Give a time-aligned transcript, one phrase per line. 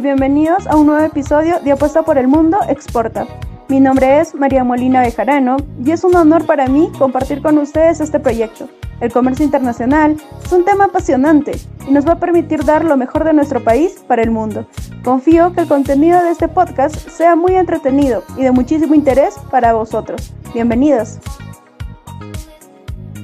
[0.00, 3.26] bienvenidos a un nuevo episodio de Apuesta por el Mundo Exporta.
[3.68, 8.00] Mi nombre es María Molina Bejarano y es un honor para mí compartir con ustedes
[8.00, 8.68] este proyecto.
[9.00, 11.52] El comercio internacional es un tema apasionante
[11.88, 14.66] y nos va a permitir dar lo mejor de nuestro país para el mundo.
[15.04, 19.74] Confío que el contenido de este podcast sea muy entretenido y de muchísimo interés para
[19.74, 20.32] vosotros.
[20.52, 21.18] Bienvenidos.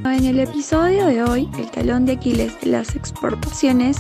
[0.05, 3.99] En el episodio de hoy, el talón de Aquiles de las exportaciones,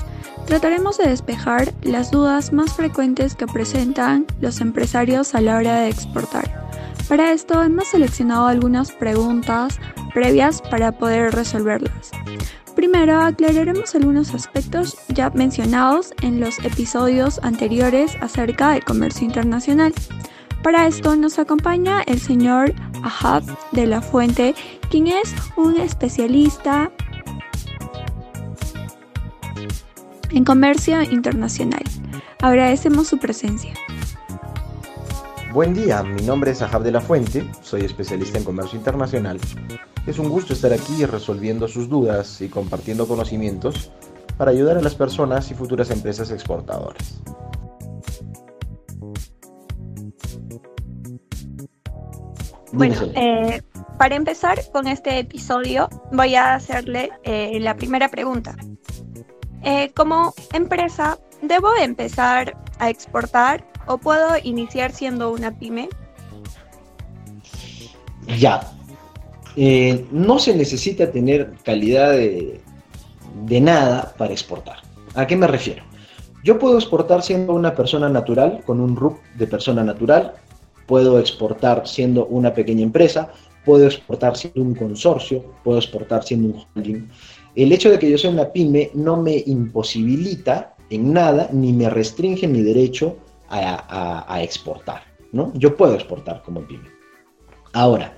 [0.50, 5.88] trataremos de despejar las dudas más frecuentes que presentan los empresarios a la hora de
[5.90, 6.66] exportar.
[7.08, 9.78] Para esto hemos seleccionado algunas preguntas
[10.12, 12.10] previas para poder resolverlas.
[12.74, 19.94] Primero aclararemos algunos aspectos ya mencionados en los episodios anteriores acerca del comercio internacional.
[20.64, 24.56] Para esto nos acompaña el señor Ahab de la Fuente,
[24.90, 26.90] quien es un especialista
[30.32, 31.82] en comercio internacional.
[32.40, 33.72] Agradecemos su presencia.
[35.52, 39.38] Buen día, mi nombre es Ahab de la Fuente, soy especialista en comercio internacional.
[40.06, 43.90] Es un gusto estar aquí resolviendo sus dudas y compartiendo conocimientos
[44.36, 47.20] para ayudar a las personas y futuras empresas exportadoras.
[52.72, 53.60] Bueno, eh,
[53.98, 58.56] para empezar con este episodio voy a hacerle eh, la primera pregunta.
[59.62, 65.88] Eh, como empresa, ¿debo empezar a exportar o puedo iniciar siendo una pyme?
[68.38, 68.72] Ya.
[69.56, 72.60] no se necesita tener calidad de,
[73.46, 74.78] de nada para exportar.
[75.14, 75.82] ¿A qué me refiero?
[76.42, 80.34] Yo puedo exportar siendo una persona natural, con un RUP de persona natural,
[80.86, 83.30] puedo exportar siendo una pequeña empresa,
[83.64, 87.08] puedo exportar siendo un consorcio, puedo exportar siendo un holding.
[87.54, 91.88] El hecho de que yo sea una pyme no me imposibilita en nada ni me
[91.88, 93.16] restringe mi derecho
[93.48, 95.02] a, exportar.
[95.32, 95.52] ¿no?
[95.54, 96.88] Yo puedo exportar como pyme.
[97.72, 98.16] Ahora,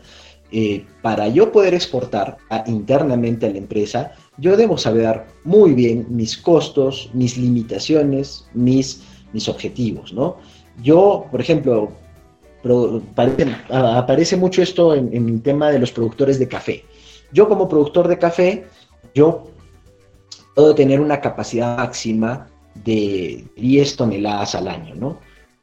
[0.51, 6.37] eh, para yo poder exportar internamente a la empresa, yo debo saber muy bien mis
[6.37, 9.03] costos, mis limitaciones, mis,
[9.49, 10.13] objetivos.
[10.13, 10.37] ¿no?
[10.83, 11.93] Yo, por ejemplo,
[13.71, 16.85] aparece mucho esto en, el tema de los productores de café.
[17.33, 18.67] Yo como productor de café,
[19.15, 19.49] yo
[20.55, 22.49] puedo tener una capacidad máxima
[22.85, 25.19] de 10 toneladas al año, ¿no?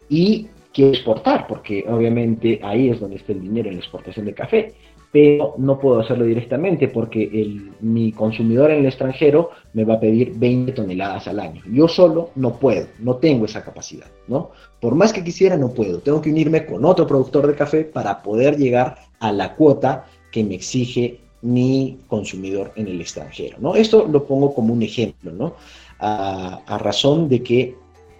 [0.09, 4.33] Y quiero exportar, porque obviamente ahí es donde está el dinero en la exportación de
[4.33, 4.73] café
[5.11, 10.33] pero no puedo hacerlo directamente porque mi consumidor en el extranjero me va a pedir
[10.35, 11.63] 20 toneladas al año.
[11.71, 14.51] Yo solo no puedo, no tengo esa capacidad, ¿no?
[14.79, 15.99] Por más que quisiera, no puedo.
[15.99, 20.43] Tengo que unirme con otro productor de café para poder llegar a la cuota que
[20.43, 23.75] me exige mi consumidor en el extranjero, ¿no?
[23.75, 25.55] Esto lo pongo como un ejemplo, ¿no?
[25.99, 27.75] A, razón de que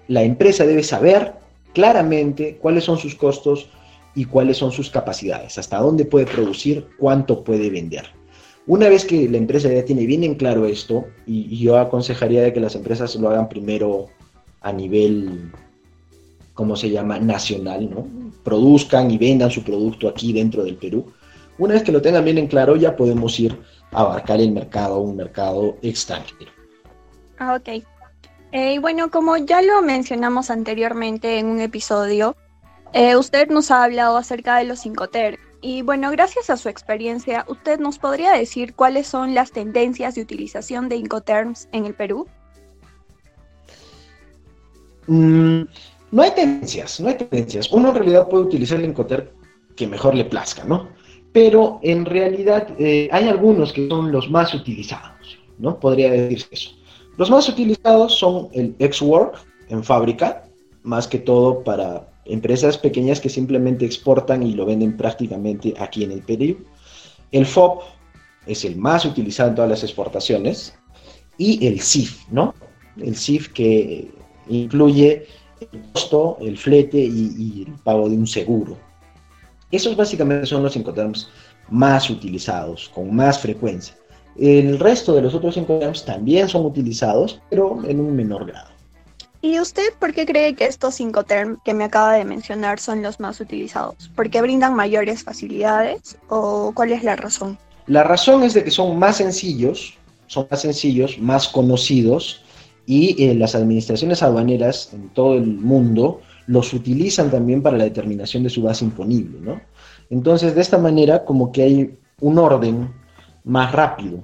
[0.08, 1.34] la empresa debe saber
[1.74, 3.70] claramente cuáles son sus costos,
[4.16, 8.06] y cuáles son sus capacidades, hasta dónde puede producir, cuánto puede vender.
[8.68, 12.54] Una vez que la empresa ya tiene bien en claro esto, y, yo aconsejaría de
[12.54, 14.08] que las empresas lo hagan primero
[14.62, 15.52] a nivel,
[16.54, 18.08] ¿cómo se llama?, nacional, ¿no?
[18.44, 21.06] Produzcan y vendan su producto aquí dentro del Perú.
[21.60, 23.60] Una vez que lo tengan bien en claro, ya podemos ir
[23.92, 26.52] a abarcar el mercado, un mercado extranjero.
[27.38, 27.84] Ah, ok.
[28.52, 32.36] Eh, y bueno, como ya lo mencionamos anteriormente en un episodio,
[32.94, 37.46] eh, usted nos ha hablado acerca de los Incoterm y bueno, gracias a su experiencia,
[37.48, 42.28] ¿usted nos podría decir cuáles son las tendencias de utilización de Incoterms en el Perú?
[45.08, 45.64] Mm,
[46.12, 47.72] no hay tendencias, no hay tendencias.
[47.72, 49.28] Uno en realidad puede utilizar el Incoterm
[49.76, 50.88] que mejor le plazca, ¿no?
[51.32, 55.80] Pero en realidad eh, hay algunos que son los más utilizados, ¿no?
[55.80, 56.72] Podría decirse eso.
[57.18, 59.40] Los más utilizados son el X-Work
[59.70, 60.44] en fábrica,
[60.84, 66.12] más que todo para empresas pequeñas que simplemente exportan y lo venden prácticamente aquí en
[66.12, 66.58] el Perú.
[67.32, 67.82] El FOB
[68.46, 70.74] es el más utilizado en todas las exportaciones
[71.38, 72.54] y el CIF, ¿no?
[72.98, 74.10] El CIF que
[74.48, 75.26] incluye
[75.60, 78.78] el costo, el flete y, el pago de un seguro.
[79.72, 81.30] Esos básicamente son los Incoterms
[81.70, 83.96] más utilizados, con más frecuencia.
[84.36, 88.70] El resto de los otros Incoterms también son utilizados, pero en un menor grado.
[89.42, 93.02] ¿Y usted por qué cree que estos cinco term que me acaba de mencionar son
[93.02, 94.10] los más utilizados?
[94.16, 97.58] ¿Por qué brindan mayores facilidades o cuál es la razón?
[97.88, 99.94] La razón es de que son más sencillos,
[100.28, 102.44] son más sencillos, más conocidos
[102.86, 108.42] y eh, las administraciones aduaneras en todo el mundo los utilizan también para la determinación
[108.44, 109.62] de su base imponible, ¿no?
[110.10, 112.92] Entonces, de esta manera, como que hay un orden
[113.44, 114.24] más rápido,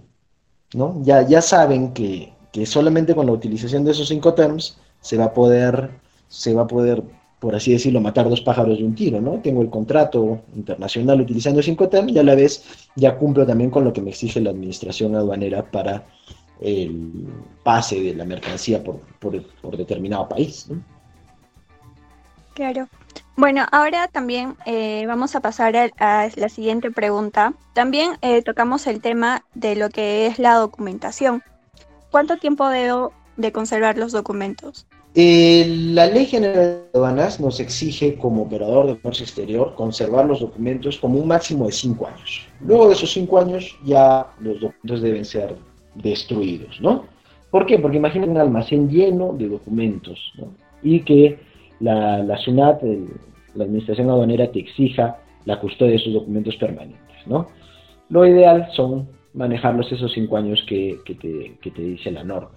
[0.73, 0.99] ¿no?
[1.03, 5.25] Ya, ya saben que, que solamente con la utilización de esos cinco terms se va
[5.25, 5.91] a poder
[6.27, 7.03] se va a poder,
[7.39, 9.39] por así decirlo, matar dos pájaros de un tiro, ¿no?
[9.41, 12.63] Tengo el contrato internacional utilizando 5TEM y a la vez
[12.95, 16.05] ya cumplo también con lo que me exige la administración aduanera para
[16.59, 17.27] el
[17.63, 20.67] pase de la mercancía por, por, determinado país.
[20.69, 20.94] ¿no?
[22.55, 22.87] Claro.
[23.35, 27.53] Bueno, ahora también eh, vamos a pasar a, la siguiente pregunta.
[27.73, 31.43] También eh, tocamos el tema de lo que es la documentación.
[32.11, 34.87] ¿Cuánto tiempo debo de conservar los documentos?
[35.15, 40.39] Eh, la Ley General de Aduanas nos exige como operador de comercio exterior conservar los
[40.39, 42.47] documentos como un máximo de cinco años.
[42.61, 45.55] Luego de esos cinco años ya los documentos deben ser
[45.95, 47.05] destruidos, ¿no?
[47.51, 47.79] ¿Por qué?
[47.79, 50.33] Porque imaginen un almacén lleno de documentos.
[50.81, 51.39] Y que
[51.79, 52.81] la, la SUNAT,
[53.55, 57.47] la Administración Aduanera, te exija la custodia de esos documentos permanentes, ¿no?
[58.09, 62.51] Lo ideal son manejarlos esos cinco años que, te, que te dice la norma.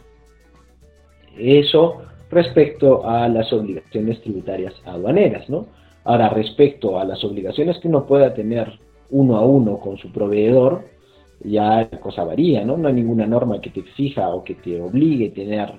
[1.37, 5.67] Eso respecto a las obligaciones tributarias aduaneras, ¿no?
[6.05, 8.79] Ahora, respecto a las obligaciones que uno pueda tener
[9.11, 10.85] uno a uno con su proveedor,
[11.45, 12.77] ya la cosa varía, ¿no?
[12.77, 15.73] No hay ninguna norma que te exija o que te obligue a tener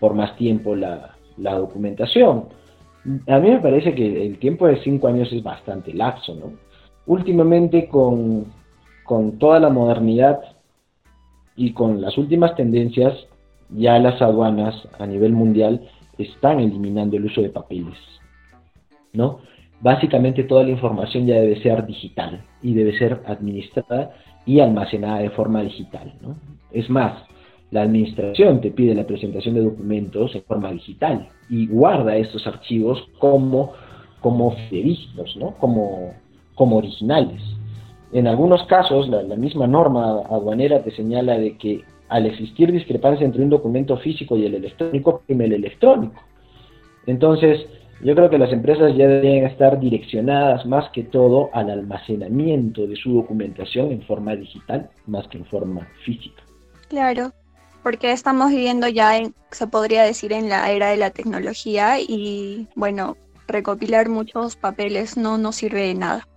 [0.00, 2.48] por más tiempo la, documentación.
[3.26, 6.52] A mí me parece que el tiempo de cinco años es bastante laxo, ¿no?
[7.06, 8.46] Últimamente con,
[9.04, 10.40] con toda la modernidad
[11.56, 13.14] y con las últimas tendencias,
[13.70, 17.96] ya las aduanas a nivel mundial están eliminando el uso de papeles,
[19.12, 19.40] ¿no?
[19.80, 24.12] Básicamente toda la información ya debe ser digital y debe ser administrada
[24.46, 26.14] y almacenada de forma digital.
[26.20, 26.36] ¿no?
[26.70, 27.14] Es más,
[27.72, 33.02] la administración te pide la presentación de documentos en forma digital y guarda estos archivos
[33.18, 33.72] como,
[34.20, 34.54] como
[35.36, 35.54] ¿no?
[35.58, 36.12] como,
[36.54, 37.40] como originales.
[38.12, 41.80] En algunos casos, la, misma norma aduanera te señala de que
[42.10, 46.20] al existir discrepancia entre un documento físico y el electrónico, prime el electrónico.
[47.06, 47.66] Entonces,
[48.04, 52.96] yo creo que las empresas ya deberían estar direccionadas más que todo al almacenamiento de
[52.96, 56.42] su documentación en forma digital más que en forma física.
[56.90, 57.32] Claro,
[57.82, 62.68] porque estamos viviendo ya, en, se podría decir, en la era de la tecnología y
[62.74, 63.16] bueno,
[63.48, 66.28] recopilar muchos papeles no nos sirve de nada.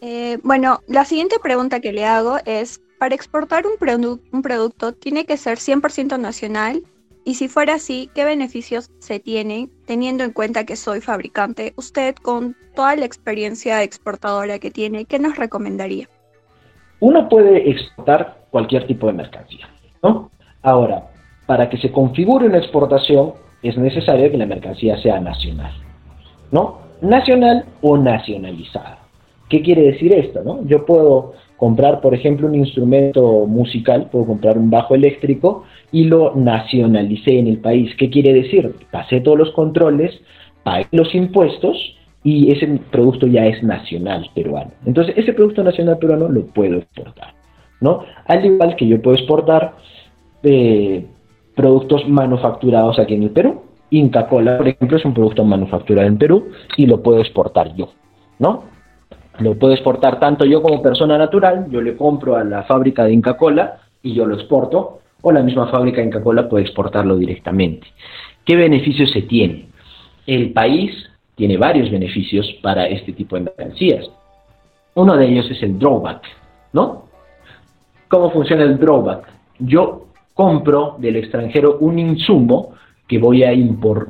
[0.00, 5.24] Eh, bueno, la siguiente pregunta que le hago es, para exportar un, un producto tiene
[5.24, 6.82] que ser 100% nacional
[7.24, 11.74] y si fuera así, ¿qué beneficios se tienen teniendo en cuenta que soy fabricante?
[11.76, 16.08] Usted, con toda la experiencia exportadora que tiene, ¿qué nos recomendaría?
[17.00, 19.68] Uno puede exportar cualquier tipo de mercancía,
[20.02, 20.30] ¿no?
[20.62, 21.08] Ahora,
[21.46, 23.32] para que se configure una exportación,
[23.62, 25.72] es necesario que la mercancía sea nacional,
[26.50, 26.78] ¿no?
[27.00, 28.98] Nacional o nacionalizada.
[29.48, 30.64] ¿Qué quiere decir esto, no?
[30.66, 36.34] Yo puedo comprar, por ejemplo, un instrumento musical, puedo comprar un bajo eléctrico y lo
[36.34, 37.94] nacionalicé en el país.
[37.98, 38.74] ¿Qué quiere decir?
[38.90, 40.20] Pasé todos los controles,
[40.62, 44.70] pagué los impuestos y ese producto ya es nacional peruano.
[44.86, 47.34] Entonces, ese producto nacional peruano lo puedo exportar,
[47.80, 48.04] ¿no?
[48.26, 49.74] Al igual que yo puedo exportar
[50.42, 51.06] eh,
[51.54, 53.62] productos manufacturados aquí en el Perú.
[53.90, 57.90] Inca Cola, por ejemplo, es un producto manufacturado en Perú y lo puedo exportar yo,
[58.38, 58.64] ¿no?
[59.40, 63.12] Lo puedo exportar tanto yo como persona natural, yo le compro a la fábrica de
[63.12, 67.16] Inca Cola y yo lo exporto, o la misma fábrica de Inca Cola puede exportarlo
[67.16, 67.88] directamente.
[68.44, 69.68] ¿Qué beneficios se tiene?
[70.26, 70.92] El país
[71.34, 74.06] tiene varios beneficios para este tipo de mercancías.
[74.94, 76.22] Uno de ellos es el drawback,
[76.72, 77.09] ¿no?
[78.10, 79.28] ¿Cómo funciona el drawback?
[79.60, 82.72] Yo compro del extranjero un insumo
[83.06, 83.52] que voy a,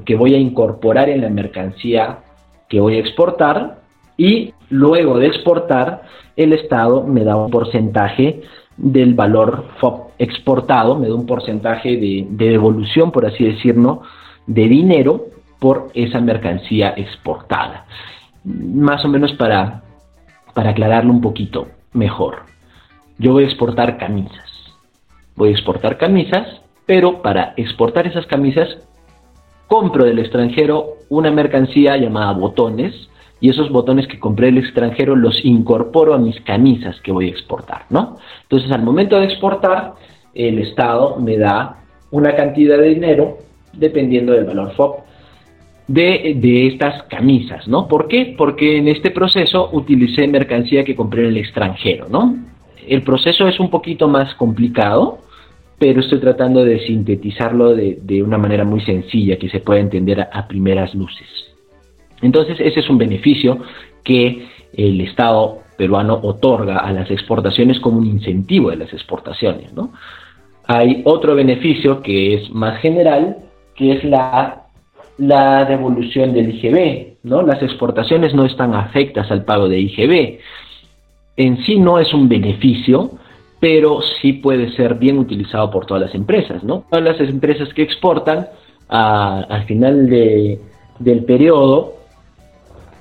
[0.06, 2.20] que voy a incorporar en la mercancía
[2.66, 3.80] que voy a exportar
[4.16, 6.02] y luego de exportar,
[6.34, 8.40] el Estado me da un porcentaje
[8.78, 9.66] del valor
[10.18, 14.00] exportado, me da un porcentaje de, devolución, por así decirlo,
[14.46, 15.26] de dinero
[15.58, 17.84] por esa mercancía exportada.
[18.44, 19.82] Más o menos para,
[20.54, 22.59] para aclararlo un poquito mejor.
[23.20, 24.50] Yo voy a exportar camisas.
[25.36, 28.78] Voy a exportar camisas, pero para exportar esas camisas
[29.68, 35.44] compro del extranjero una mercancía llamada botones, y esos botones que compré del extranjero los
[35.44, 38.16] incorporo a mis camisas que voy a exportar, ¿no?
[38.42, 39.92] Entonces, al momento de exportar,
[40.34, 43.38] el Estado me da una cantidad de dinero
[43.74, 44.96] dependiendo del valor FOB
[45.88, 47.86] de, de, estas camisas, ¿no?
[47.86, 48.34] ¿Por qué?
[48.36, 52.49] Porque en este proceso utilicé mercancía que compré en el extranjero, ¿no?
[52.86, 55.18] El proceso es un poquito más complicado,
[55.78, 60.20] pero estoy tratando de sintetizarlo de, de una manera muy sencilla que se pueda entender
[60.20, 61.28] a primeras luces.
[62.22, 63.58] Entonces, ese es un beneficio
[64.04, 69.72] que el Estado peruano otorga a las exportaciones como un incentivo de las exportaciones.
[70.66, 73.38] Hay otro beneficio que es más general,
[73.74, 74.66] que es la,
[75.16, 77.40] la devolución del IGB, ¿no?
[77.42, 80.38] Las exportaciones no están afectas al pago de IGB.
[81.36, 83.12] En sí no es un beneficio,
[83.60, 86.84] pero sí puede ser bien utilizado por todas las empresas, ¿no?
[86.90, 88.48] Todas las empresas que exportan
[88.88, 91.94] al final del periodo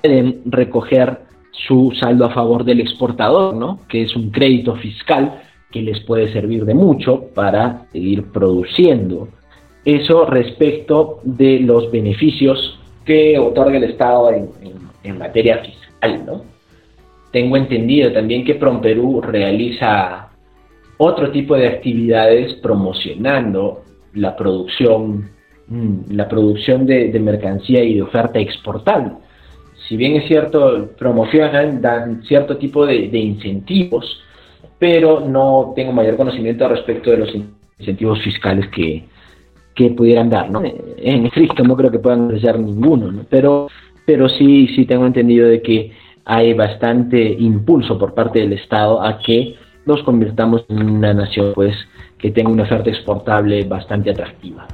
[0.02, 1.22] pueden recoger
[1.52, 3.80] su saldo a favor del exportador, ¿no?
[3.88, 9.30] Que es un crédito fiscal que les puede servir de mucho para seguir produciendo.
[9.86, 14.50] Eso respecto de los beneficios que otorga el Estado en,
[15.04, 16.59] en materia fiscal, ¿no?
[17.32, 20.30] Tengo entendido también que Promperú realiza
[20.98, 23.84] otro tipo de actividades promocionando
[24.14, 25.30] la producción,
[25.68, 29.14] mm, la producción de, mercancía y de oferta exportable.
[29.88, 34.22] Si bien es cierto, promocionan, dan cierto tipo de, incentivos,
[34.78, 37.30] pero no tengo mayor conocimiento respecto de los
[37.80, 39.06] incentivos fiscales que,
[39.96, 40.62] pudieran dar, ¿no?
[40.62, 43.70] En estricto no creo que puedan ofrecer ninguno, pero,
[44.06, 45.94] pero sí, sí tengo entendido de que
[46.32, 49.56] hay bastante impulso por parte del Estado a que
[49.88, 51.76] nos convirtamos en una nación pues
[52.20, 54.68] que tenga una oferta exportable bastante atractiva.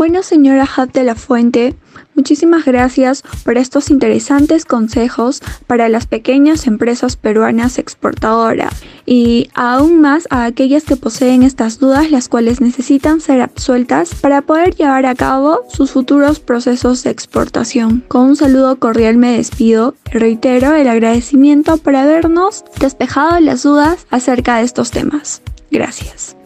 [0.00, 1.74] Bueno, señora Hat de la Fuente,
[2.14, 8.72] muchísimas gracias por estos interesantes consejos para las pequeñas empresas peruanas exportadoras
[9.04, 14.40] y aún más a aquellas que poseen estas dudas, las cuales necesitan ser absueltas para
[14.40, 18.02] poder llevar a cabo sus futuros procesos de exportación.
[18.08, 24.06] Con un saludo cordial me despido y reitero el agradecimiento por habernos despejado las dudas
[24.08, 25.42] acerca de estos temas.
[25.70, 26.39] Gracias.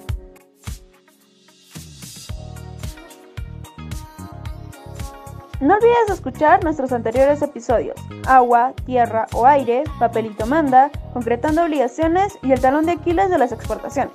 [5.65, 12.53] No olvides escuchar nuestros anteriores episodios, agua, tierra o aire, papelito manda, concretando obligaciones y
[12.53, 14.13] el talón de Aquiles de las exportaciones.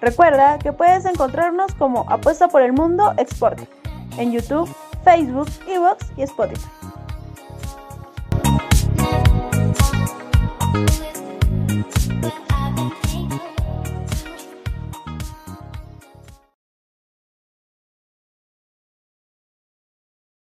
[0.00, 3.62] Recuerda que puedes encontrarnos como Apuesta por el Mundo Exporta
[4.16, 4.68] en YouTube,
[5.04, 6.66] Facebook, Evox y Spotify.